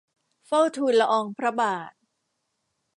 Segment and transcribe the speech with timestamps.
[0.45, 1.93] เฝ้าทูลละอองพระบาท